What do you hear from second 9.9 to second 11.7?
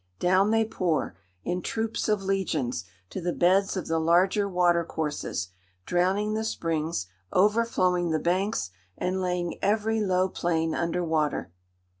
low plain under water.